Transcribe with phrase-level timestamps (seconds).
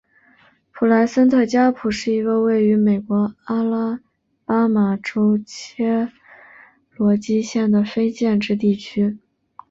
[0.71, 3.99] 普莱森特加普是一个位于美国阿拉
[4.45, 6.11] 巴马州切
[6.97, 9.19] 罗基县的非建制地区。